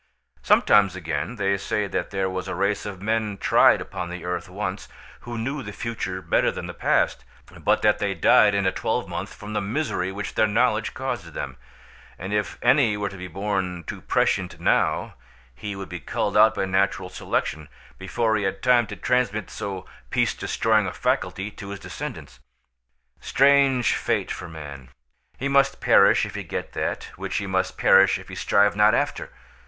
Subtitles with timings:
[0.41, 4.49] Sometimes, again, they say that there was a race of men tried upon the earth
[4.49, 4.87] once,
[5.19, 7.23] who knew the future better than the past,
[7.63, 11.55] but that they died in a twelvemonth from the misery which their knowledge caused them;
[12.17, 15.13] and if any were to be born too prescient now,
[15.53, 19.85] he would be culled out by natural selection, before he had time to transmit so
[20.09, 22.39] peace destroying a faculty to his descendants.
[23.19, 24.89] Strange fate for man!
[25.37, 28.95] He must perish if he get that, which he must perish if he strive not
[28.95, 29.29] after.